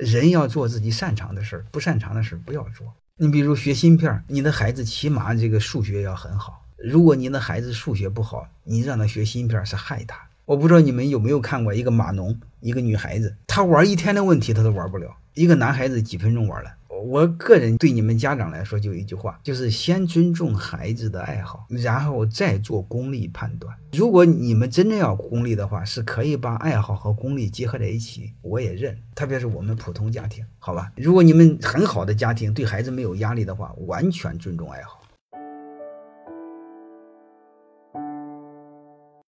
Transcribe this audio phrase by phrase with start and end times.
[0.00, 2.92] 人要做自己擅长的事儿，不擅长的事儿不要做。
[3.16, 6.64] 你比如学芯片，你的孩子起码这个数学要很好。
[6.78, 10.18] 如果你的孩子数学不好，你让他学芯片是害他。
[10.46, 16.70] 我不知道你们有没有看过一个码农，一个女孩子，她玩一天的问题她都玩不了，一个男孩子几分钟玩了。
[17.00, 23.74] 我个人对你们家长来说就一句话，就是先尊重孩子的爱好，然后再做功利判断。
[23.92, 28.96] 如果你们真的要功利的话，是可以把爱好和功利结合在一起，我也认。
[29.14, 30.92] 特别是我们普通家庭，好吧？
[30.96, 34.99] 如果你们很好的家庭，对孩子没有压力的话，完全尊重爱好。